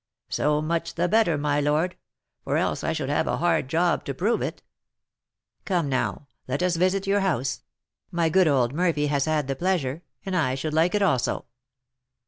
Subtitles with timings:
[0.29, 1.95] "So much the better, my lord;
[2.43, 4.63] for else I should have a hard job to prove it."
[5.63, 7.61] "Come, now, let us visit your house;
[8.09, 11.45] my good old Murphy has had the pleasure, and I should like it also."